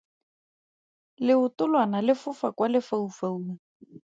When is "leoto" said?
1.25-1.63